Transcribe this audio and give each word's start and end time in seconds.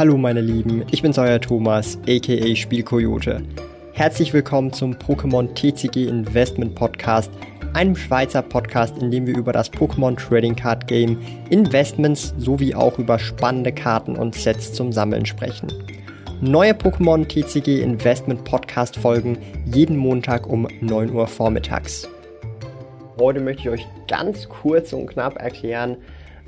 Hallo 0.00 0.16
meine 0.16 0.40
Lieben, 0.40 0.82
ich 0.90 1.02
bin's 1.02 1.18
euer 1.18 1.38
Thomas, 1.38 1.98
aka 2.08 2.56
Spielkoyote. 2.56 3.42
Herzlich 3.92 4.32
willkommen 4.32 4.72
zum 4.72 4.94
Pokémon 4.94 5.52
TCG 5.54 6.08
Investment 6.08 6.74
Podcast, 6.74 7.30
einem 7.74 7.94
Schweizer 7.94 8.40
Podcast, 8.40 8.96
in 8.96 9.10
dem 9.10 9.26
wir 9.26 9.36
über 9.36 9.52
das 9.52 9.70
Pokémon 9.70 10.16
Trading 10.16 10.56
Card 10.56 10.86
Game, 10.86 11.18
Investments 11.50 12.32
sowie 12.38 12.74
auch 12.74 12.98
über 12.98 13.18
spannende 13.18 13.72
Karten 13.72 14.16
und 14.16 14.34
Sets 14.34 14.72
zum 14.72 14.90
Sammeln 14.90 15.26
sprechen. 15.26 15.70
Neue 16.40 16.72
Pokémon 16.72 17.28
TCG 17.28 17.82
Investment 17.82 18.42
Podcast 18.44 18.96
folgen 18.96 19.36
jeden 19.66 19.98
Montag 19.98 20.46
um 20.46 20.66
9 20.80 21.12
Uhr 21.12 21.26
vormittags. 21.26 22.08
Heute 23.18 23.40
möchte 23.40 23.64
ich 23.64 23.68
euch 23.68 23.86
ganz 24.08 24.48
kurz 24.48 24.94
und 24.94 25.08
knapp 25.08 25.36
erklären, 25.38 25.98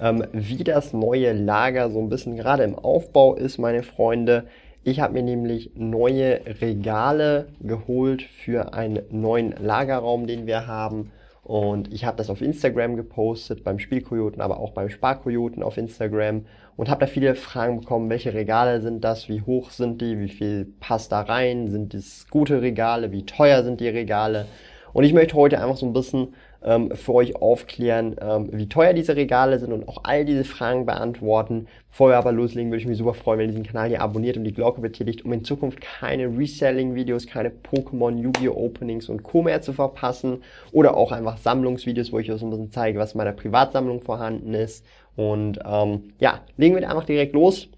ähm, 0.00 0.24
wie 0.32 0.64
das 0.64 0.93
neue 0.93 1.32
Lager 1.32 1.90
so 1.90 2.00
ein 2.00 2.09
bisschen 2.09 2.36
gerade 2.36 2.64
im 2.64 2.74
Aufbau 2.74 3.34
ist, 3.34 3.59
meine 3.59 3.83
Freunde. 3.83 4.45
Ich 4.84 5.00
habe 5.00 5.12
mir 5.12 5.23
nämlich 5.23 5.70
neue 5.77 6.41
Regale 6.60 7.46
geholt 7.60 8.23
für 8.23 8.74
einen 8.74 9.00
neuen 9.10 9.55
Lagerraum, 9.62 10.27
den 10.27 10.47
wir 10.47 10.66
haben. 10.66 11.12
Und 11.45 11.92
ich 11.92 12.05
habe 12.05 12.16
das 12.16 12.30
auf 12.30 12.41
Instagram 12.41 12.97
gepostet, 12.97 13.64
beim 13.64 13.78
Spielkojoten, 13.78 14.41
aber 14.41 14.60
auch 14.60 14.73
beim 14.73 14.88
Sparkojoten 14.88 15.62
auf 15.62 15.77
Instagram. 15.77 16.47
Und 16.77 16.88
habe 16.88 17.00
da 17.00 17.06
viele 17.06 17.34
Fragen 17.34 17.80
bekommen, 17.80 18.11
welche 18.11 18.33
Regale 18.33 18.80
sind 18.80 19.02
das, 19.05 19.28
wie 19.28 19.42
hoch 19.42 19.70
sind 19.70 20.00
die, 20.00 20.19
wie 20.19 20.28
viel 20.28 20.72
passt 20.80 21.12
da 21.12 21.20
rein, 21.20 21.69
sind 21.69 21.95
das 21.95 22.27
gute 22.30 22.62
Regale, 22.62 23.12
wie 23.12 23.27
teuer 23.27 23.62
sind 23.62 23.80
die 23.80 23.88
Regale. 23.88 24.47
Und 24.92 25.05
ich 25.05 25.12
möchte 25.12 25.34
heute 25.34 25.61
einfach 25.61 25.77
so 25.77 25.86
ein 25.86 25.92
bisschen 25.92 26.34
ähm, 26.65 26.91
für 26.95 27.15
euch 27.15 27.37
aufklären, 27.37 28.16
ähm, 28.21 28.48
wie 28.52 28.69
teuer 28.69 28.93
diese 28.93 29.16
Regale 29.16 29.59
sind 29.59 29.73
und 29.73 29.87
auch 29.89 30.01
all 30.05 30.25
diese 30.25 30.45
Fragen 30.45 30.87
beantworten. 30.87 31.66
Bevor 31.91 32.09
wir 32.09 32.16
aber 32.16 32.33
loslegen, 32.33 32.70
würde 32.70 32.80
ich 32.80 32.89
mich 32.89 32.97
super 32.97 33.12
freuen, 33.12 33.39
wenn 33.39 33.47
ihr 33.47 33.53
diesen 33.53 33.66
Kanal 33.66 33.89
hier 33.89 34.01
abonniert 34.01 34.39
und 34.39 34.45
die 34.45 34.53
Glocke 34.53 34.80
betätigt, 34.80 35.25
um 35.25 35.33
in 35.33 35.45
Zukunft 35.45 35.81
keine 35.81 36.27
Reselling-Videos, 36.27 37.27
keine 37.27 37.51
Pokémon, 37.51 38.17
Yu-Gi-Oh! 38.17 38.62
Openings 38.62 39.09
und 39.09 39.23
Co. 39.23 39.42
mehr 39.42 39.61
zu 39.61 39.73
verpassen. 39.73 40.42
Oder 40.73 40.97
auch 40.97 41.12
einfach 41.12 41.36
Sammlungsvideos, 41.36 42.12
wo 42.12 42.19
ich 42.19 42.31
euch 42.31 42.41
so 42.41 42.47
ein 42.47 42.51
bisschen 42.51 42.70
zeige, 42.70 42.98
was 42.98 43.12
in 43.12 43.19
meiner 43.19 43.33
Privatsammlung 43.33 44.01
vorhanden 44.01 44.55
ist. 44.55 44.84
Und 45.17 45.58
ähm, 45.64 46.12
ja, 46.19 46.41
legen 46.56 46.77
wir 46.77 46.89
einfach 46.89 47.05
direkt 47.05 47.34
los. 47.34 47.69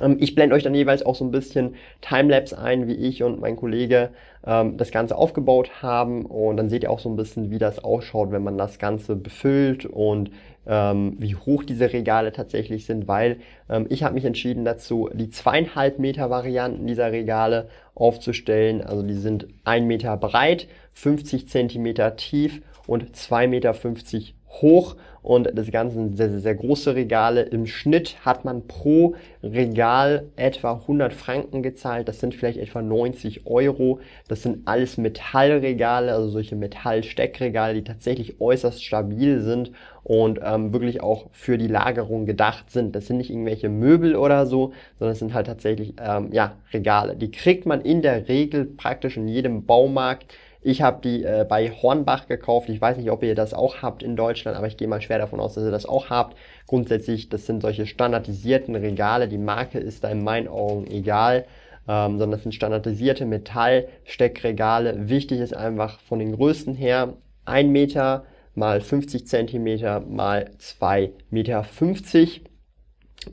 Ähm, 0.00 0.16
ich 0.20 0.34
blende 0.34 0.54
euch 0.54 0.62
dann 0.62 0.74
jeweils 0.74 1.04
auch 1.04 1.14
so 1.14 1.24
ein 1.24 1.30
bisschen 1.30 1.74
Timelapse 2.00 2.58
ein, 2.58 2.88
wie 2.88 2.94
ich 2.94 3.22
und 3.22 3.40
mein 3.40 3.56
Kollege 3.56 4.10
ähm, 4.46 4.76
das 4.76 4.90
Ganze 4.90 5.16
aufgebaut 5.16 5.82
haben. 5.82 6.26
Und 6.26 6.56
dann 6.56 6.68
seht 6.68 6.82
ihr 6.82 6.90
auch 6.90 6.98
so 6.98 7.08
ein 7.08 7.16
bisschen, 7.16 7.50
wie 7.50 7.58
das 7.58 7.82
ausschaut, 7.82 8.32
wenn 8.32 8.44
man 8.44 8.58
das 8.58 8.78
Ganze 8.78 9.16
befüllt 9.16 9.86
und 9.86 10.30
ähm, 10.66 11.16
wie 11.18 11.34
hoch 11.34 11.62
diese 11.62 11.92
Regale 11.92 12.32
tatsächlich 12.32 12.86
sind, 12.86 13.06
weil 13.06 13.38
ähm, 13.68 13.86
ich 13.90 14.02
habe 14.02 14.14
mich 14.14 14.24
entschieden 14.24 14.64
dazu, 14.64 15.10
die 15.12 15.28
zweieinhalb 15.28 15.98
Meter 15.98 16.30
Varianten 16.30 16.86
dieser 16.86 17.12
Regale 17.12 17.68
aufzustellen. 17.94 18.80
Also 18.80 19.02
die 19.02 19.14
sind 19.14 19.46
ein 19.64 19.86
Meter 19.86 20.16
breit, 20.16 20.68
50 20.94 21.48
Zentimeter 21.48 22.16
tief 22.16 22.62
und 22.86 23.14
zwei 23.16 23.46
Meter 23.46 23.74
fünfzig 23.74 24.34
hoch 24.62 24.96
und 25.24 25.50
das 25.54 25.70
Ganze 25.70 25.94
sind 25.94 26.18
sehr, 26.18 26.28
sehr, 26.28 26.40
sehr 26.40 26.54
große 26.54 26.94
Regale. 26.94 27.44
Im 27.44 27.66
Schnitt 27.66 28.16
hat 28.26 28.44
man 28.44 28.66
pro 28.66 29.14
Regal 29.42 30.26
etwa 30.36 30.74
100 30.74 31.14
Franken 31.14 31.62
gezahlt. 31.62 32.08
Das 32.08 32.20
sind 32.20 32.34
vielleicht 32.34 32.58
etwa 32.58 32.82
90 32.82 33.46
Euro. 33.46 34.00
Das 34.28 34.42
sind 34.42 34.68
alles 34.68 34.98
Metallregale, 34.98 36.12
also 36.12 36.28
solche 36.28 36.56
Metallsteckregale, 36.56 37.72
die 37.72 37.84
tatsächlich 37.84 38.38
äußerst 38.38 38.84
stabil 38.84 39.40
sind 39.40 39.72
und 40.02 40.40
ähm, 40.44 40.74
wirklich 40.74 41.02
auch 41.02 41.28
für 41.32 41.56
die 41.56 41.68
Lagerung 41.68 42.26
gedacht 42.26 42.70
sind. 42.70 42.94
Das 42.94 43.06
sind 43.06 43.16
nicht 43.16 43.30
irgendwelche 43.30 43.70
Möbel 43.70 44.16
oder 44.16 44.44
so, 44.44 44.74
sondern 44.98 45.14
es 45.14 45.20
sind 45.20 45.32
halt 45.32 45.46
tatsächlich 45.46 45.94
ähm, 46.06 46.28
ja, 46.32 46.56
Regale. 46.74 47.16
Die 47.16 47.30
kriegt 47.30 47.64
man 47.64 47.80
in 47.80 48.02
der 48.02 48.28
Regel 48.28 48.66
praktisch 48.66 49.16
in 49.16 49.26
jedem 49.26 49.64
Baumarkt 49.64 50.26
ich 50.64 50.80
habe 50.80 51.00
die 51.02 51.22
äh, 51.22 51.44
bei 51.46 51.70
Hornbach 51.70 52.26
gekauft. 52.26 52.70
Ich 52.70 52.80
weiß 52.80 52.96
nicht, 52.96 53.10
ob 53.10 53.22
ihr 53.22 53.34
das 53.34 53.52
auch 53.52 53.82
habt 53.82 54.02
in 54.02 54.16
Deutschland, 54.16 54.56
aber 54.56 54.66
ich 54.66 54.78
gehe 54.78 54.88
mal 54.88 55.02
schwer 55.02 55.18
davon 55.18 55.38
aus, 55.38 55.54
dass 55.54 55.64
ihr 55.64 55.70
das 55.70 55.84
auch 55.84 56.08
habt. 56.08 56.36
Grundsätzlich, 56.66 57.28
das 57.28 57.44
sind 57.44 57.60
solche 57.60 57.86
standardisierten 57.86 58.74
Regale. 58.74 59.28
Die 59.28 59.38
Marke 59.38 59.78
ist 59.78 60.02
da 60.02 60.08
in 60.08 60.24
meinen 60.24 60.48
Augen 60.48 60.86
egal. 60.86 61.44
Ähm, 61.86 62.12
sondern 62.12 62.30
das 62.30 62.44
sind 62.44 62.54
standardisierte 62.54 63.26
Metallsteckregale. 63.26 65.10
Wichtig 65.10 65.40
ist 65.40 65.54
einfach 65.54 66.00
von 66.00 66.18
den 66.18 66.34
Größen 66.34 66.74
her 66.74 67.12
ein 67.44 67.70
Meter 67.70 68.24
mal 68.54 68.80
50 68.80 69.26
Zentimeter 69.26 70.00
mal 70.00 70.50
zwei 70.56 71.12
Meter. 71.28 71.62
50. 71.62 72.42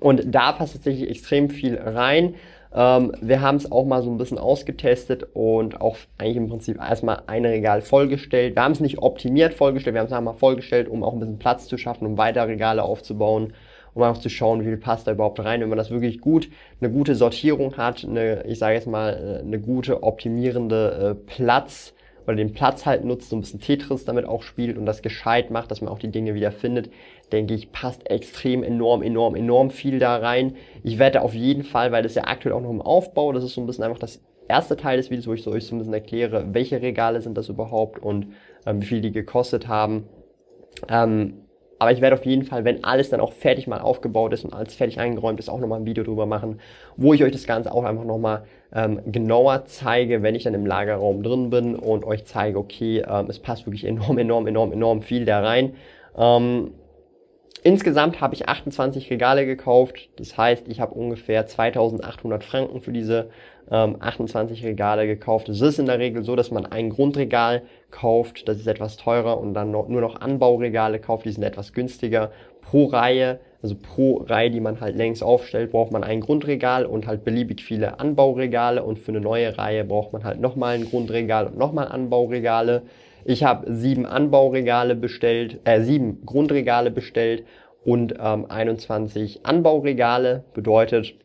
Und 0.01 0.23
da 0.25 0.51
passt 0.51 0.73
tatsächlich 0.73 1.09
extrem 1.09 1.50
viel 1.50 1.78
rein. 1.78 2.35
Ähm, 2.73 3.11
wir 3.21 3.41
haben 3.41 3.57
es 3.57 3.71
auch 3.71 3.85
mal 3.85 4.01
so 4.01 4.09
ein 4.09 4.17
bisschen 4.17 4.37
ausgetestet 4.37 5.27
und 5.33 5.81
auch 5.81 5.97
eigentlich 6.17 6.37
im 6.37 6.49
Prinzip 6.49 6.77
erstmal 6.79 7.23
ein 7.27 7.45
Regal 7.45 7.81
vollgestellt. 7.81 8.55
Wir 8.55 8.63
haben 8.63 8.71
es 8.71 8.79
nicht 8.79 8.99
optimiert 8.99 9.53
vollgestellt, 9.53 9.93
wir 9.93 9.99
haben 9.99 10.07
es 10.07 10.13
einmal 10.13 10.33
vollgestellt, 10.33 10.87
um 10.87 11.03
auch 11.03 11.13
ein 11.13 11.19
bisschen 11.19 11.39
Platz 11.39 11.67
zu 11.67 11.77
schaffen, 11.77 12.05
um 12.05 12.17
weitere 12.17 12.45
Regale 12.45 12.83
aufzubauen, 12.83 13.53
um 13.93 14.03
einfach 14.03 14.21
zu 14.21 14.29
schauen, 14.29 14.61
wie 14.61 14.65
viel 14.65 14.77
passt 14.77 15.07
da 15.07 15.11
überhaupt 15.11 15.43
rein. 15.43 15.59
Wenn 15.59 15.69
man 15.69 15.77
das 15.77 15.91
wirklich 15.91 16.21
gut, 16.21 16.49
eine 16.79 16.89
gute 16.89 17.15
Sortierung 17.15 17.75
hat, 17.75 18.05
eine, 18.05 18.45
ich 18.45 18.59
sage 18.59 18.75
jetzt 18.75 18.87
mal, 18.87 19.39
äh, 19.41 19.45
eine 19.45 19.59
gute 19.59 20.03
optimierende 20.03 21.17
äh, 21.17 21.33
Platz, 21.33 21.93
oder 22.25 22.35
den 22.35 22.53
Platz 22.53 22.85
halt 22.85 23.03
nutzt, 23.03 23.29
so 23.29 23.35
ein 23.35 23.41
bisschen 23.41 23.59
Tetris 23.59 24.05
damit 24.05 24.25
auch 24.25 24.43
spielt 24.43 24.77
und 24.77 24.85
das 24.85 25.01
gescheit 25.01 25.51
macht, 25.51 25.71
dass 25.71 25.81
man 25.81 25.91
auch 25.91 25.99
die 25.99 26.11
Dinge 26.11 26.33
wieder 26.33 26.51
findet, 26.51 26.89
denke 27.31 27.53
ich, 27.53 27.71
passt 27.71 28.09
extrem 28.09 28.63
enorm, 28.63 29.01
enorm, 29.01 29.35
enorm 29.35 29.71
viel 29.71 29.99
da 29.99 30.17
rein. 30.17 30.55
Ich 30.83 30.99
werde 30.99 31.21
auf 31.21 31.33
jeden 31.33 31.63
Fall, 31.63 31.91
weil 31.91 32.03
das 32.03 32.15
ja 32.15 32.23
aktuell 32.25 32.53
auch 32.53 32.61
noch 32.61 32.69
im 32.69 32.81
Aufbau, 32.81 33.31
das 33.31 33.43
ist 33.43 33.53
so 33.53 33.61
ein 33.61 33.67
bisschen 33.67 33.83
einfach 33.83 33.99
das 33.99 34.21
erste 34.47 34.75
Teil 34.75 34.97
des 34.97 35.09
Videos, 35.09 35.27
wo 35.27 35.33
ich 35.33 35.43
so 35.43 35.51
euch 35.51 35.65
so 35.65 35.75
ein 35.75 35.79
bisschen 35.79 35.93
erkläre, 35.93 36.53
welche 36.53 36.81
Regale 36.81 37.21
sind 37.21 37.37
das 37.37 37.49
überhaupt 37.49 37.99
und 37.99 38.33
ähm, 38.65 38.81
wie 38.81 38.85
viel 38.85 39.01
die 39.01 39.11
gekostet 39.11 39.67
haben. 39.67 40.07
Ähm, 40.89 41.45
aber 41.81 41.91
ich 41.91 41.99
werde 41.99 42.15
auf 42.15 42.27
jeden 42.27 42.43
Fall, 42.43 42.63
wenn 42.63 42.83
alles 42.83 43.09
dann 43.09 43.19
auch 43.19 43.33
fertig 43.33 43.65
mal 43.65 43.81
aufgebaut 43.81 44.33
ist 44.33 44.45
und 44.45 44.53
alles 44.53 44.75
fertig 44.75 44.99
eingeräumt 44.99 45.39
ist, 45.39 45.49
auch 45.49 45.59
nochmal 45.59 45.79
ein 45.79 45.85
Video 45.87 46.03
drüber 46.03 46.27
machen, 46.27 46.59
wo 46.95 47.11
ich 47.15 47.23
euch 47.23 47.31
das 47.31 47.47
Ganze 47.47 47.73
auch 47.73 47.85
einfach 47.85 48.03
nochmal 48.03 48.43
ähm, 48.71 48.99
genauer 49.07 49.65
zeige, 49.65 50.21
wenn 50.21 50.35
ich 50.35 50.43
dann 50.43 50.53
im 50.53 50.67
Lagerraum 50.67 51.23
drin 51.23 51.49
bin 51.49 51.75
und 51.75 52.03
euch 52.03 52.23
zeige, 52.25 52.59
okay, 52.59 53.03
ähm, 53.09 53.25
es 53.29 53.39
passt 53.39 53.65
wirklich 53.65 53.83
enorm, 53.83 54.19
enorm, 54.19 54.45
enorm, 54.45 54.71
enorm 54.73 55.01
viel 55.01 55.25
da 55.25 55.39
rein. 55.39 55.73
Ähm, 56.15 56.69
Insgesamt 57.63 58.22
habe 58.22 58.33
ich 58.33 58.49
28 58.49 59.11
Regale 59.11 59.45
gekauft. 59.45 60.09
Das 60.16 60.35
heißt, 60.35 60.67
ich 60.67 60.79
habe 60.79 60.95
ungefähr 60.95 61.45
2800 61.45 62.44
Franken 62.44 62.81
für 62.81 62.91
diese 62.91 63.29
ähm, 63.69 63.97
28 63.99 64.66
Regale 64.66 65.05
gekauft. 65.05 65.47
Es 65.47 65.61
ist 65.61 65.77
in 65.77 65.85
der 65.85 65.99
Regel 65.99 66.23
so, 66.23 66.35
dass 66.35 66.49
man 66.49 66.66
ein 66.66 66.89
Grundregal 66.89 67.61
kauft, 67.91 68.47
das 68.47 68.57
ist 68.57 68.67
etwas 68.67 68.97
teurer 68.97 69.39
und 69.39 69.53
dann 69.53 69.69
noch, 69.69 69.88
nur 69.88 70.01
noch 70.01 70.19
Anbauregale 70.19 70.99
kauft, 70.99 71.25
die 71.25 71.31
sind 71.31 71.44
etwas 71.44 71.73
günstiger. 71.73 72.31
Pro 72.61 72.85
Reihe, 72.85 73.39
also 73.61 73.75
pro 73.75 74.17
Reihe, 74.17 74.49
die 74.49 74.59
man 74.59 74.81
halt 74.81 74.95
längs 74.95 75.22
aufstellt, 75.22 75.72
braucht 75.72 75.91
man 75.91 76.03
ein 76.03 76.22
Grundregal 76.22 76.85
und 76.85 77.05
halt 77.05 77.23
beliebig 77.23 77.63
viele 77.63 77.99
Anbauregale 77.99 78.83
und 78.83 78.97
für 78.97 79.11
eine 79.11 79.22
neue 79.22 79.57
Reihe 79.57 79.83
braucht 79.83 80.13
man 80.13 80.23
halt 80.23 80.39
nochmal 80.39 80.75
ein 80.75 80.85
Grundregal 80.85 81.45
und 81.45 81.57
nochmal 81.59 81.88
Anbauregale. 81.89 82.81
Ich 83.25 83.43
habe 83.43 83.73
sieben 83.73 84.05
Anbauregale 84.05 84.95
bestellt, 84.95 85.61
äh, 85.63 85.81
sieben 85.81 86.25
Grundregale 86.25 86.91
bestellt 86.91 87.45
und 87.83 88.15
ähm, 88.19 88.45
21 88.49 89.45
Anbauregale. 89.45 90.43
Bedeutet, 90.53 91.15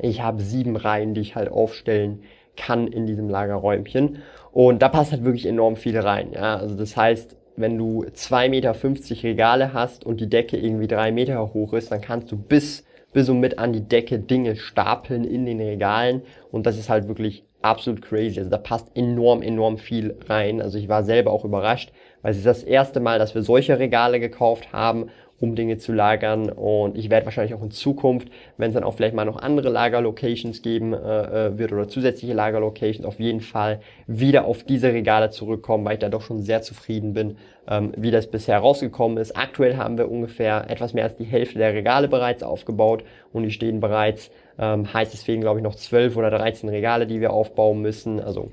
ich 0.00 0.22
habe 0.22 0.42
sieben 0.42 0.76
Reihen, 0.76 1.14
die 1.14 1.20
ich 1.20 1.36
halt 1.36 1.50
aufstellen 1.50 2.22
kann 2.56 2.86
in 2.86 3.06
diesem 3.06 3.28
Lagerräumchen. 3.28 4.22
Und 4.52 4.80
da 4.80 4.88
passt 4.88 5.12
halt 5.12 5.24
wirklich 5.24 5.46
enorm 5.46 5.76
viel 5.76 5.98
rein. 5.98 6.32
Ja? 6.32 6.56
Also 6.56 6.74
das 6.76 6.96
heißt, 6.96 7.36
wenn 7.56 7.76
du 7.78 8.04
2,50 8.04 8.48
Meter 8.48 8.74
Regale 9.22 9.72
hast 9.72 10.04
und 10.04 10.20
die 10.20 10.28
Decke 10.28 10.56
irgendwie 10.56 10.86
drei 10.86 11.12
Meter 11.12 11.52
hoch 11.54 11.72
ist, 11.72 11.90
dann 11.90 12.00
kannst 12.00 12.30
du 12.32 12.36
bis, 12.36 12.85
bis 13.16 13.30
und 13.30 13.40
mit 13.40 13.58
an 13.58 13.72
die 13.72 13.80
Decke 13.80 14.18
Dinge 14.18 14.56
stapeln 14.56 15.24
in 15.24 15.46
den 15.46 15.58
Regalen. 15.58 16.20
Und 16.52 16.66
das 16.66 16.76
ist 16.76 16.90
halt 16.90 17.08
wirklich 17.08 17.44
absolut 17.62 18.02
crazy. 18.02 18.38
Also 18.38 18.50
da 18.50 18.58
passt 18.58 18.94
enorm, 18.94 19.40
enorm 19.40 19.78
viel 19.78 20.18
rein. 20.28 20.60
Also 20.60 20.76
ich 20.76 20.90
war 20.90 21.02
selber 21.02 21.30
auch 21.30 21.46
überrascht, 21.46 21.92
weil 22.20 22.32
es 22.32 22.36
ist 22.36 22.44
das 22.44 22.62
erste 22.62 23.00
Mal, 23.00 23.18
dass 23.18 23.34
wir 23.34 23.40
solche 23.40 23.78
Regale 23.78 24.20
gekauft 24.20 24.70
haben 24.74 25.08
um 25.40 25.54
Dinge 25.54 25.78
zu 25.78 25.92
lagern. 25.92 26.50
Und 26.50 26.96
ich 26.96 27.10
werde 27.10 27.26
wahrscheinlich 27.26 27.54
auch 27.54 27.62
in 27.62 27.70
Zukunft, 27.70 28.28
wenn 28.56 28.68
es 28.68 28.74
dann 28.74 28.84
auch 28.84 28.94
vielleicht 28.94 29.14
mal 29.14 29.24
noch 29.24 29.38
andere 29.38 29.68
Lagerlocations 29.68 30.62
geben 30.62 30.92
äh, 30.92 31.46
äh, 31.46 31.58
wird 31.58 31.72
oder 31.72 31.88
zusätzliche 31.88 32.34
Lagerlocations, 32.34 33.06
auf 33.06 33.20
jeden 33.20 33.40
Fall 33.40 33.80
wieder 34.06 34.44
auf 34.44 34.64
diese 34.64 34.92
Regale 34.92 35.30
zurückkommen, 35.30 35.84
weil 35.84 35.94
ich 35.94 35.98
da 36.00 36.08
doch 36.08 36.22
schon 36.22 36.42
sehr 36.42 36.62
zufrieden 36.62 37.12
bin, 37.14 37.36
ähm, 37.68 37.92
wie 37.96 38.10
das 38.10 38.28
bisher 38.28 38.58
rausgekommen 38.58 39.18
ist. 39.18 39.36
Aktuell 39.36 39.76
haben 39.76 39.98
wir 39.98 40.10
ungefähr 40.10 40.70
etwas 40.70 40.94
mehr 40.94 41.04
als 41.04 41.16
die 41.16 41.24
Hälfte 41.24 41.58
der 41.58 41.74
Regale 41.74 42.08
bereits 42.08 42.42
aufgebaut 42.42 43.04
und 43.32 43.42
die 43.42 43.50
stehen 43.50 43.80
bereits, 43.80 44.30
ähm, 44.58 44.92
heißt 44.92 45.12
deswegen 45.12 45.42
glaube 45.42 45.58
ich 45.58 45.64
noch 45.64 45.74
12 45.74 46.16
oder 46.16 46.30
13 46.30 46.68
Regale, 46.68 47.06
die 47.06 47.20
wir 47.20 47.32
aufbauen 47.32 47.82
müssen. 47.82 48.20
Also 48.20 48.50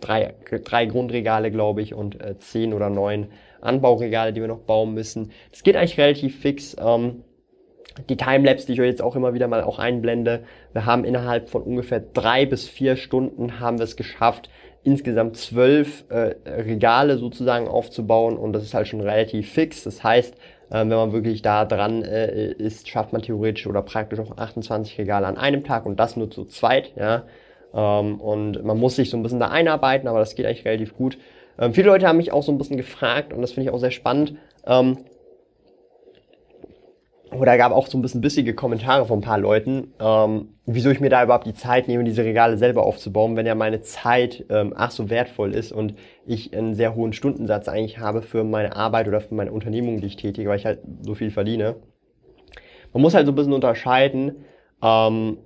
drei, 0.00 0.34
drei 0.64 0.86
Grundregale, 0.86 1.50
glaube 1.50 1.82
ich, 1.82 1.94
und 1.94 2.20
äh, 2.20 2.38
zehn 2.38 2.72
oder 2.72 2.90
neun 2.90 3.28
Anbauregale, 3.60 4.32
die 4.32 4.40
wir 4.40 4.48
noch 4.48 4.60
bauen 4.60 4.94
müssen. 4.94 5.32
Das 5.50 5.62
geht 5.62 5.76
eigentlich 5.76 5.98
relativ 5.98 6.38
fix. 6.40 6.76
Ähm, 6.78 7.24
die 8.08 8.16
Timelapse, 8.16 8.66
die 8.66 8.72
ich 8.72 8.80
euch 8.80 8.88
jetzt 8.88 9.02
auch 9.02 9.16
immer 9.16 9.34
wieder 9.34 9.48
mal 9.48 9.62
auch 9.62 9.78
einblende, 9.78 10.44
wir 10.72 10.84
haben 10.84 11.04
innerhalb 11.04 11.48
von 11.48 11.62
ungefähr 11.62 12.00
drei 12.00 12.44
bis 12.44 12.68
vier 12.68 12.96
Stunden 12.96 13.60
haben 13.60 13.78
wir 13.78 13.84
es 13.84 13.96
geschafft, 13.96 14.50
insgesamt 14.82 15.36
zwölf 15.36 16.04
äh, 16.10 16.34
Regale 16.44 17.16
sozusagen 17.18 17.68
aufzubauen 17.68 18.36
und 18.36 18.52
das 18.52 18.64
ist 18.64 18.74
halt 18.74 18.88
schon 18.88 19.00
relativ 19.00 19.50
fix. 19.50 19.84
Das 19.84 20.02
heißt, 20.02 20.34
äh, 20.70 20.80
wenn 20.80 20.88
man 20.88 21.12
wirklich 21.12 21.42
da 21.42 21.64
dran 21.64 22.02
äh, 22.02 22.52
ist, 22.52 22.88
schafft 22.88 23.12
man 23.12 23.22
theoretisch 23.22 23.66
oder 23.66 23.82
praktisch 23.82 24.18
auch 24.18 24.36
28 24.36 24.98
Regale 24.98 25.26
an 25.26 25.38
einem 25.38 25.64
Tag 25.64 25.86
und 25.86 25.98
das 25.98 26.16
nur 26.16 26.30
zu 26.30 26.44
zweit, 26.44 26.92
ja. 26.96 27.24
Ähm, 27.74 28.20
und 28.20 28.64
man 28.64 28.78
muss 28.78 28.96
sich 28.96 29.10
so 29.10 29.16
ein 29.16 29.22
bisschen 29.22 29.40
da 29.40 29.48
einarbeiten, 29.48 30.08
aber 30.08 30.20
das 30.20 30.34
geht 30.34 30.46
eigentlich 30.46 30.64
relativ 30.64 30.96
gut. 30.96 31.18
Ähm, 31.58 31.74
viele 31.74 31.88
Leute 31.88 32.06
haben 32.06 32.16
mich 32.16 32.32
auch 32.32 32.42
so 32.42 32.52
ein 32.52 32.58
bisschen 32.58 32.76
gefragt 32.76 33.32
und 33.32 33.42
das 33.42 33.52
finde 33.52 33.68
ich 33.68 33.74
auch 33.74 33.80
sehr 33.80 33.90
spannend. 33.90 34.36
Ähm, 34.66 34.98
oder 37.32 37.56
gab 37.58 37.72
auch 37.72 37.88
so 37.88 37.98
ein 37.98 38.02
bisschen 38.02 38.20
bissige 38.20 38.54
Kommentare 38.54 39.06
von 39.06 39.18
ein 39.18 39.22
paar 39.22 39.38
Leuten, 39.38 39.92
ähm, 39.98 40.50
wieso 40.66 40.90
ich 40.90 41.00
mir 41.00 41.10
da 41.10 41.24
überhaupt 41.24 41.46
die 41.46 41.54
Zeit 41.54 41.88
nehme, 41.88 42.04
diese 42.04 42.24
Regale 42.24 42.56
selber 42.56 42.84
aufzubauen, 42.84 43.36
wenn 43.36 43.46
ja 43.46 43.56
meine 43.56 43.80
Zeit 43.80 44.44
ähm, 44.50 44.72
ach 44.76 44.92
so 44.92 45.10
wertvoll 45.10 45.52
ist 45.52 45.72
und 45.72 45.94
ich 46.26 46.56
einen 46.56 46.74
sehr 46.74 46.94
hohen 46.94 47.12
Stundensatz 47.12 47.68
eigentlich 47.68 47.98
habe 47.98 48.22
für 48.22 48.44
meine 48.44 48.76
Arbeit 48.76 49.08
oder 49.08 49.20
für 49.20 49.34
meine 49.34 49.50
Unternehmung, 49.50 50.00
die 50.00 50.06
ich 50.06 50.16
tätige, 50.16 50.48
weil 50.48 50.58
ich 50.58 50.66
halt 50.66 50.80
so 51.02 51.14
viel 51.14 51.30
verdiene. 51.30 51.76
Man 52.92 53.02
muss 53.02 53.14
halt 53.14 53.26
so 53.26 53.32
ein 53.32 53.34
bisschen 53.34 53.52
unterscheiden, 53.52 54.44
ähm, 54.80 55.38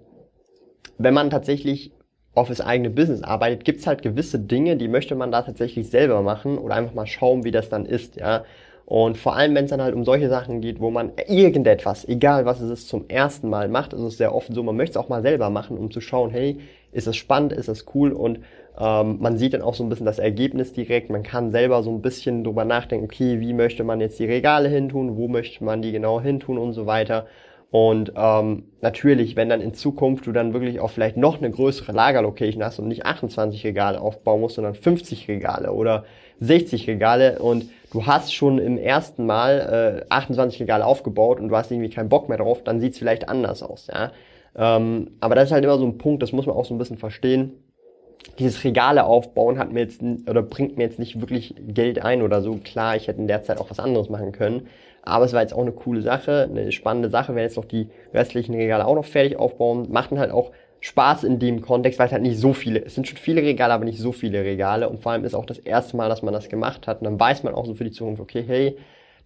wenn 0.98 1.14
man 1.14 1.30
tatsächlich 1.30 1.92
auf 2.38 2.48
das 2.48 2.60
eigene 2.60 2.90
Business 2.90 3.22
arbeitet, 3.22 3.64
gibt's 3.64 3.86
halt 3.86 4.02
gewisse 4.02 4.38
Dinge, 4.38 4.76
die 4.76 4.88
möchte 4.88 5.14
man 5.14 5.32
da 5.32 5.42
tatsächlich 5.42 5.90
selber 5.90 6.22
machen 6.22 6.58
oder 6.58 6.74
einfach 6.74 6.94
mal 6.94 7.06
schauen, 7.06 7.44
wie 7.44 7.50
das 7.50 7.68
dann 7.68 7.86
ist, 7.86 8.16
ja. 8.16 8.44
Und 8.86 9.18
vor 9.18 9.36
allem, 9.36 9.54
wenn 9.54 9.66
es 9.66 9.70
dann 9.70 9.82
halt 9.82 9.94
um 9.94 10.06
solche 10.06 10.30
Sachen 10.30 10.62
geht, 10.62 10.80
wo 10.80 10.90
man 10.90 11.12
irgendetwas, 11.28 12.08
egal 12.08 12.46
was 12.46 12.62
es 12.62 12.70
ist, 12.70 12.88
zum 12.88 13.06
ersten 13.08 13.50
Mal 13.50 13.68
macht, 13.68 13.92
ist 13.92 14.00
es 14.00 14.16
sehr 14.16 14.34
oft 14.34 14.54
so, 14.54 14.62
man 14.62 14.76
möchte 14.76 14.92
es 14.92 14.96
auch 14.96 15.10
mal 15.10 15.20
selber 15.20 15.50
machen, 15.50 15.76
um 15.76 15.90
zu 15.90 16.00
schauen, 16.00 16.30
hey, 16.30 16.56
ist 16.90 17.06
es 17.06 17.14
spannend, 17.14 17.52
ist 17.52 17.68
es 17.68 17.84
cool 17.94 18.12
und 18.12 18.40
ähm, 18.78 19.18
man 19.20 19.36
sieht 19.36 19.54
dann 19.54 19.62
auch 19.62 19.74
so 19.74 19.82
ein 19.84 19.90
bisschen 19.90 20.06
das 20.06 20.18
Ergebnis 20.18 20.72
direkt. 20.72 21.10
Man 21.10 21.22
kann 21.22 21.50
selber 21.50 21.82
so 21.82 21.90
ein 21.90 22.00
bisschen 22.00 22.44
drüber 22.44 22.64
nachdenken, 22.64 23.04
okay, 23.04 23.40
wie 23.40 23.52
möchte 23.52 23.84
man 23.84 24.00
jetzt 24.00 24.18
die 24.18 24.24
Regale 24.24 24.68
hintun, 24.68 25.16
wo 25.16 25.28
möchte 25.28 25.62
man 25.64 25.82
die 25.82 25.92
genau 25.92 26.20
hintun 26.20 26.56
und 26.58 26.72
so 26.72 26.86
weiter. 26.86 27.26
Und 27.70 28.12
ähm, 28.16 28.64
natürlich, 28.80 29.36
wenn 29.36 29.50
dann 29.50 29.60
in 29.60 29.74
Zukunft 29.74 30.26
du 30.26 30.32
dann 30.32 30.54
wirklich 30.54 30.80
auch 30.80 30.90
vielleicht 30.90 31.18
noch 31.18 31.38
eine 31.38 31.50
größere 31.50 31.92
Lagerlocation 31.92 32.64
hast 32.64 32.78
und 32.78 32.88
nicht 32.88 33.04
28 33.04 33.64
Regale 33.64 34.00
aufbauen 34.00 34.40
musst, 34.40 34.54
sondern 34.54 34.74
50 34.74 35.28
Regale 35.28 35.72
oder 35.72 36.04
60 36.40 36.88
Regale 36.88 37.40
und 37.40 37.66
du 37.92 38.06
hast 38.06 38.32
schon 38.32 38.58
im 38.58 38.78
ersten 38.78 39.26
Mal 39.26 40.04
äh, 40.06 40.06
28 40.08 40.60
Regale 40.60 40.86
aufgebaut 40.86 41.40
und 41.40 41.48
du 41.48 41.56
hast 41.56 41.70
irgendwie 41.70 41.90
keinen 41.90 42.08
Bock 42.08 42.28
mehr 42.30 42.38
drauf, 42.38 42.64
dann 42.64 42.80
sieht's 42.80 42.98
vielleicht 42.98 43.28
anders 43.28 43.62
aus, 43.62 43.88
ja. 43.92 44.12
Ähm, 44.56 45.10
aber 45.20 45.34
das 45.34 45.46
ist 45.46 45.52
halt 45.52 45.64
immer 45.64 45.78
so 45.78 45.84
ein 45.84 45.98
Punkt, 45.98 46.22
das 46.22 46.32
muss 46.32 46.46
man 46.46 46.56
auch 46.56 46.64
so 46.64 46.74
ein 46.74 46.78
bisschen 46.78 46.96
verstehen. 46.96 47.52
Dieses 48.38 48.64
Regale 48.64 49.04
aufbauen 49.04 49.58
hat 49.58 49.72
mir 49.72 49.80
jetzt 49.80 50.00
oder 50.28 50.42
bringt 50.42 50.76
mir 50.76 50.84
jetzt 50.84 50.98
nicht 50.98 51.20
wirklich 51.20 51.54
Geld 51.66 52.04
ein 52.04 52.22
oder 52.22 52.42
so. 52.42 52.58
Klar, 52.64 52.96
ich 52.96 53.08
hätte 53.08 53.20
in 53.20 53.28
der 53.28 53.42
Zeit 53.42 53.58
auch 53.58 53.70
was 53.70 53.78
anderes 53.78 54.08
machen 54.08 54.32
können. 54.32 54.68
Aber 55.02 55.24
es 55.24 55.32
war 55.32 55.40
jetzt 55.40 55.54
auch 55.54 55.62
eine 55.62 55.72
coole 55.72 56.02
Sache, 56.02 56.48
eine 56.50 56.72
spannende 56.72 57.10
Sache. 57.10 57.34
Wenn 57.34 57.42
jetzt 57.42 57.56
noch 57.56 57.64
die 57.64 57.88
restlichen 58.12 58.54
Regale 58.54 58.86
auch 58.86 58.94
noch 58.94 59.04
fertig 59.04 59.38
aufbauen, 59.38 59.88
macht 59.90 60.12
dann 60.12 60.18
halt 60.18 60.30
auch 60.30 60.52
Spaß 60.80 61.24
in 61.24 61.38
dem 61.38 61.60
Kontext, 61.60 61.98
weil 61.98 62.06
es 62.06 62.12
halt 62.12 62.22
nicht 62.22 62.38
so 62.38 62.52
viele, 62.52 62.84
es 62.84 62.94
sind 62.94 63.08
schon 63.08 63.18
viele 63.18 63.42
Regale, 63.42 63.74
aber 63.74 63.84
nicht 63.84 63.98
so 63.98 64.12
viele 64.12 64.44
Regale. 64.44 64.88
Und 64.88 65.00
vor 65.00 65.12
allem 65.12 65.24
ist 65.24 65.34
auch 65.34 65.46
das 65.46 65.58
erste 65.58 65.96
Mal, 65.96 66.08
dass 66.08 66.22
man 66.22 66.32
das 66.32 66.48
gemacht 66.48 66.86
hat. 66.86 67.00
Und 67.00 67.04
dann 67.04 67.18
weiß 67.18 67.42
man 67.42 67.54
auch 67.54 67.66
so 67.66 67.74
für 67.74 67.84
die 67.84 67.90
Zukunft, 67.90 68.20
okay, 68.20 68.44
hey, 68.46 68.76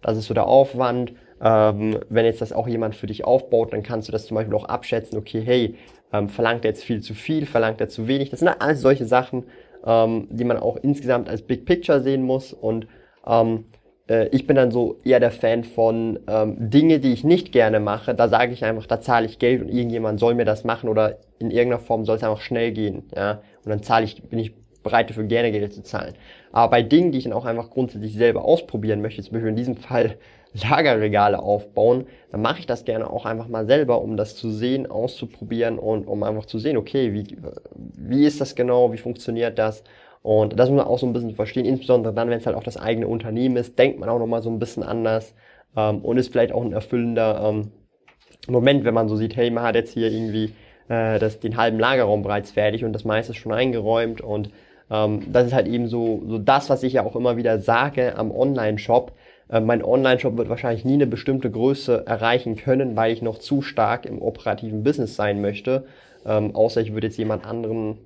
das 0.01 0.17
ist 0.17 0.25
so 0.25 0.33
der 0.33 0.47
Aufwand, 0.47 1.13
ähm, 1.41 1.99
wenn 2.09 2.25
jetzt 2.25 2.41
das 2.41 2.53
auch 2.53 2.67
jemand 2.67 2.95
für 2.95 3.07
dich 3.07 3.25
aufbaut, 3.25 3.73
dann 3.73 3.83
kannst 3.83 4.07
du 4.07 4.11
das 4.11 4.25
zum 4.25 4.35
Beispiel 4.35 4.55
auch 4.55 4.65
abschätzen, 4.65 5.17
okay, 5.17 5.41
hey, 5.43 5.75
ähm, 6.11 6.29
verlangt 6.29 6.65
er 6.65 6.71
jetzt 6.71 6.83
viel 6.83 7.01
zu 7.01 7.13
viel, 7.13 7.45
verlangt 7.45 7.81
er 7.81 7.89
zu 7.89 8.07
wenig, 8.07 8.29
das 8.29 8.39
sind 8.39 8.49
alles 8.49 8.81
solche 8.81 9.05
Sachen, 9.05 9.45
ähm, 9.85 10.27
die 10.29 10.43
man 10.43 10.57
auch 10.57 10.77
insgesamt 10.77 11.29
als 11.29 11.41
Big 11.41 11.65
Picture 11.65 12.01
sehen 12.01 12.23
muss. 12.23 12.53
Und 12.53 12.87
ähm, 13.25 13.65
äh, 14.09 14.27
ich 14.27 14.47
bin 14.47 14.55
dann 14.55 14.71
so 14.71 14.99
eher 15.03 15.19
der 15.19 15.31
Fan 15.31 15.63
von 15.63 16.19
ähm, 16.27 16.69
Dinge, 16.69 16.99
die 16.99 17.13
ich 17.13 17.23
nicht 17.23 17.51
gerne 17.51 17.79
mache. 17.79 18.15
Da 18.15 18.27
sage 18.27 18.53
ich 18.53 18.63
einfach, 18.63 18.85
da 18.85 18.99
zahle 18.99 19.25
ich 19.25 19.39
Geld 19.39 19.61
und 19.61 19.69
irgendjemand 19.69 20.19
soll 20.19 20.35
mir 20.35 20.45
das 20.45 20.63
machen 20.63 20.89
oder 20.89 21.17
in 21.39 21.51
irgendeiner 21.51 21.81
Form 21.81 22.05
soll 22.05 22.17
es 22.17 22.23
einfach 22.23 22.41
schnell 22.41 22.71
gehen. 22.71 23.03
Ja? 23.15 23.41
Und 23.63 23.69
dann 23.69 23.83
zahle 23.83 24.05
ich, 24.05 24.21
bin 24.23 24.39
ich 24.39 24.53
bereit 24.83 25.09
dafür 25.09 25.23
gerne 25.23 25.51
Geld 25.51 25.73
zu 25.73 25.81
zahlen. 25.81 26.13
Aber 26.51 26.69
bei 26.69 26.81
Dingen, 26.83 27.11
die 27.11 27.17
ich 27.17 27.23
dann 27.23 27.33
auch 27.33 27.45
einfach 27.45 27.69
grundsätzlich 27.69 28.13
selber 28.13 28.43
ausprobieren 28.43 29.01
möchte, 29.01 29.23
zum 29.23 29.33
Beispiel 29.33 29.49
in 29.49 29.55
diesem 29.55 29.77
Fall 29.77 30.17
Lagerregale 30.69 31.39
aufbauen, 31.39 32.05
dann 32.31 32.41
mache 32.41 32.59
ich 32.59 32.67
das 32.67 32.85
gerne 32.85 33.09
auch 33.09 33.25
einfach 33.25 33.47
mal 33.47 33.65
selber, 33.65 34.01
um 34.01 34.17
das 34.17 34.35
zu 34.35 34.51
sehen, 34.51 34.85
auszuprobieren 34.85 35.79
und 35.79 36.05
um 36.07 36.21
einfach 36.21 36.45
zu 36.45 36.59
sehen, 36.59 36.77
okay, 36.77 37.11
wie, 37.11 37.37
wie 37.73 38.25
ist 38.25 38.39
das 38.39 38.53
genau, 38.53 38.93
wie 38.93 38.99
funktioniert 38.99 39.57
das 39.57 39.83
und 40.23 40.57
das 40.57 40.69
muss 40.69 40.77
man 40.77 40.87
auch 40.87 40.97
so 40.97 41.05
ein 41.05 41.13
bisschen 41.13 41.35
verstehen, 41.35 41.65
insbesondere 41.65 42.13
dann, 42.13 42.29
wenn 42.29 42.39
es 42.39 42.45
halt 42.45 42.55
auch 42.55 42.63
das 42.63 42.77
eigene 42.77 43.07
Unternehmen 43.07 43.57
ist, 43.57 43.77
denkt 43.77 43.99
man 43.99 44.09
auch 44.09 44.19
nochmal 44.19 44.41
so 44.41 44.49
ein 44.49 44.57
bisschen 44.57 44.81
anders 44.81 45.35
ähm, 45.75 45.99
und 45.99 46.17
ist 46.17 46.31
vielleicht 46.31 46.53
auch 46.53 46.63
ein 46.63 46.73
erfüllender 46.73 47.41
ähm, 47.43 47.71
Moment, 48.47 48.85
wenn 48.85 48.93
man 48.93 49.09
so 49.09 49.15
sieht, 49.15 49.35
hey, 49.35 49.51
man 49.51 49.63
hat 49.63 49.75
jetzt 49.75 49.93
hier 49.93 50.09
irgendwie 50.09 50.53
äh, 50.87 51.19
das, 51.19 51.39
den 51.39 51.57
halben 51.57 51.77
Lagerraum 51.77 52.23
bereits 52.23 52.51
fertig 52.51 52.85
und 52.85 52.93
das 52.93 53.03
meiste 53.03 53.33
ist 53.33 53.37
schon 53.37 53.53
eingeräumt 53.53 54.21
und 54.21 54.49
ähm, 54.89 55.21
das 55.31 55.47
ist 55.47 55.53
halt 55.53 55.67
eben 55.67 55.87
so, 55.87 56.23
so 56.25 56.37
das, 56.37 56.69
was 56.69 56.83
ich 56.83 56.93
ja 56.93 57.05
auch 57.05 57.17
immer 57.17 57.35
wieder 57.35 57.59
sage 57.59 58.17
am 58.17 58.31
Online-Shop. 58.31 59.11
Äh, 59.49 59.59
mein 59.59 59.83
Online-Shop 59.83 60.37
wird 60.37 60.47
wahrscheinlich 60.47 60.85
nie 60.85 60.93
eine 60.93 61.07
bestimmte 61.07 61.51
Größe 61.51 62.05
erreichen 62.05 62.55
können, 62.55 62.95
weil 62.95 63.11
ich 63.11 63.21
noch 63.21 63.39
zu 63.39 63.61
stark 63.61 64.05
im 64.05 64.21
operativen 64.21 64.83
Business 64.83 65.17
sein 65.17 65.41
möchte. 65.41 65.85
Ähm, 66.25 66.55
außer 66.55 66.79
ich 66.79 66.93
würde 66.93 67.07
jetzt 67.07 67.17
jemand 67.17 67.45
anderen 67.45 67.97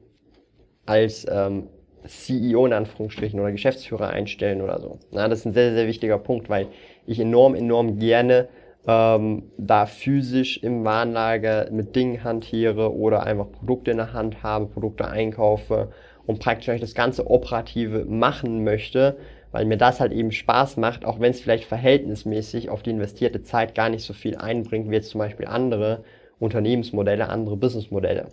als 0.85 1.27
ähm, 1.29 1.67
CEO 2.07 2.65
in 2.65 2.73
Anführungsstrichen 2.73 3.39
oder 3.39 3.51
Geschäftsführer 3.51 4.09
einstellen 4.09 4.61
oder 4.61 4.79
so. 4.79 4.99
Na, 5.11 5.27
das 5.27 5.39
ist 5.39 5.45
ein 5.45 5.53
sehr, 5.53 5.73
sehr 5.73 5.87
wichtiger 5.87 6.17
Punkt, 6.17 6.49
weil 6.49 6.67
ich 7.05 7.19
enorm, 7.19 7.55
enorm 7.55 7.99
gerne 7.99 8.47
ähm, 8.87 9.43
da 9.57 9.85
physisch 9.85 10.57
im 10.63 10.85
Warenlager 10.85 11.69
mit 11.71 11.95
Dingen 11.95 12.23
hantiere 12.23 12.95
oder 12.95 13.23
einfach 13.23 13.51
Produkte 13.51 13.91
in 13.91 13.97
der 13.97 14.13
Hand 14.13 14.43
habe, 14.43 14.67
Produkte 14.67 15.07
einkaufe 15.07 15.89
und 16.25 16.39
praktisch 16.39 16.79
das 16.79 16.95
ganze 16.95 17.29
Operative 17.29 18.05
machen 18.05 18.63
möchte, 18.63 19.17
weil 19.51 19.65
mir 19.65 19.77
das 19.77 19.99
halt 19.99 20.11
eben 20.11 20.31
Spaß 20.31 20.77
macht, 20.77 21.05
auch 21.05 21.19
wenn 21.19 21.31
es 21.31 21.41
vielleicht 21.41 21.65
verhältnismäßig 21.65 22.69
auf 22.69 22.83
die 22.83 22.91
investierte 22.91 23.41
Zeit 23.41 23.75
gar 23.75 23.89
nicht 23.89 24.03
so 24.03 24.13
viel 24.13 24.37
einbringt, 24.37 24.89
wie 24.89 24.95
jetzt 24.95 25.09
zum 25.09 25.19
Beispiel 25.19 25.47
andere 25.47 26.03
Unternehmensmodelle, 26.39 27.29
andere 27.29 27.57
Businessmodelle. 27.57 28.27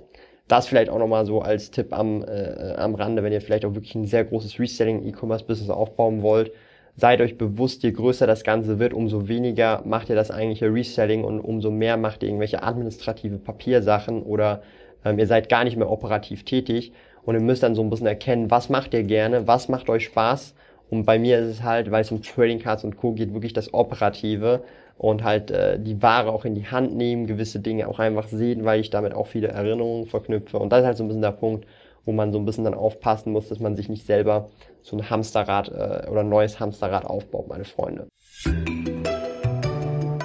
Das 0.48 0.66
vielleicht 0.66 0.90
auch 0.90 0.98
nochmal 0.98 1.24
so 1.24 1.40
als 1.40 1.70
Tipp 1.70 1.92
am, 1.92 2.22
äh, 2.22 2.74
am 2.76 2.94
Rande, 2.94 3.22
wenn 3.22 3.32
ihr 3.32 3.40
vielleicht 3.40 3.64
auch 3.64 3.74
wirklich 3.74 3.94
ein 3.94 4.06
sehr 4.06 4.24
großes 4.24 4.58
Reselling-E-Commerce-Business 4.58 5.70
aufbauen 5.70 6.22
wollt. 6.22 6.52
Seid 6.96 7.20
euch 7.20 7.38
bewusst, 7.38 7.82
je 7.82 7.92
größer 7.92 8.26
das 8.26 8.44
Ganze 8.44 8.78
wird, 8.78 8.94
umso 8.94 9.26
weniger 9.26 9.82
macht 9.84 10.10
ihr 10.10 10.14
das 10.14 10.30
eigentliche 10.30 10.72
Reselling 10.72 11.24
und 11.24 11.40
umso 11.40 11.70
mehr 11.70 11.96
macht 11.96 12.22
ihr 12.22 12.28
irgendwelche 12.28 12.62
administrative 12.62 13.38
Papiersachen 13.38 14.22
oder 14.22 14.62
ähm, 15.04 15.18
ihr 15.18 15.26
seid 15.26 15.48
gar 15.48 15.64
nicht 15.64 15.76
mehr 15.76 15.90
operativ 15.90 16.44
tätig 16.44 16.92
und 17.24 17.34
ihr 17.34 17.40
müsst 17.40 17.64
dann 17.64 17.74
so 17.74 17.82
ein 17.82 17.90
bisschen 17.90 18.06
erkennen, 18.06 18.50
was 18.50 18.68
macht 18.68 18.94
ihr 18.94 19.02
gerne, 19.02 19.48
was 19.48 19.68
macht 19.68 19.88
euch 19.90 20.04
Spaß 20.04 20.54
und 20.90 21.04
bei 21.04 21.18
mir 21.18 21.40
ist 21.40 21.48
es 21.48 21.62
halt, 21.62 21.90
weil 21.90 22.02
es 22.02 22.12
um 22.12 22.22
Trading 22.22 22.60
Cards 22.60 22.84
und 22.84 22.96
Co. 22.96 23.12
geht, 23.12 23.32
wirklich 23.32 23.52
das 23.52 23.74
Operative 23.74 24.62
und 24.96 25.24
halt 25.24 25.50
äh, 25.50 25.78
die 25.78 26.02
Ware 26.02 26.32
auch 26.32 26.44
in 26.44 26.54
die 26.54 26.66
Hand 26.66 26.94
nehmen, 26.94 27.26
gewisse 27.26 27.60
Dinge 27.60 27.88
auch 27.88 27.98
einfach 27.98 28.28
sehen, 28.28 28.64
weil 28.64 28.80
ich 28.80 28.90
damit 28.90 29.14
auch 29.14 29.26
viele 29.26 29.48
Erinnerungen 29.48 30.06
verknüpfe. 30.06 30.58
Und 30.58 30.70
das 30.70 30.80
ist 30.80 30.86
halt 30.86 30.96
so 30.96 31.04
ein 31.04 31.08
bisschen 31.08 31.22
der 31.22 31.32
Punkt, 31.32 31.66
wo 32.04 32.12
man 32.12 32.32
so 32.32 32.38
ein 32.38 32.44
bisschen 32.44 32.64
dann 32.64 32.74
aufpassen 32.74 33.32
muss, 33.32 33.48
dass 33.48 33.60
man 33.60 33.76
sich 33.76 33.88
nicht 33.88 34.06
selber 34.06 34.50
so 34.82 34.96
ein 34.96 35.10
Hamsterrad 35.10 35.68
äh, 35.68 36.10
oder 36.10 36.20
ein 36.20 36.28
neues 36.28 36.60
Hamsterrad 36.60 37.06
aufbaut, 37.06 37.48
meine 37.48 37.64
Freunde. 37.64 38.06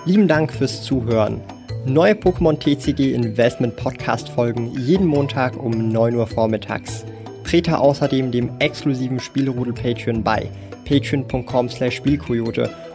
Lieben 0.06 0.28
Dank 0.28 0.52
fürs 0.52 0.84
Zuhören. 0.84 1.42
Neue 1.86 2.14
Pokémon 2.14 2.60
TCG 2.60 3.14
Investment 3.14 3.76
Podcast 3.76 4.30
folgen 4.30 4.72
jeden 4.78 5.08
Montag 5.08 5.56
um 5.62 5.92
9 5.92 6.16
Uhr 6.16 6.28
vormittags. 6.28 7.06
Trete 7.46 7.80
außerdem 7.80 8.32
dem 8.32 8.52
exklusiven 8.60 9.20
Spielrudel 9.20 9.74
Patreon 9.74 10.24
bei 10.24 10.50
patreon.com 10.86 11.70
slash 11.70 11.96
Spielkoyote 11.96 12.70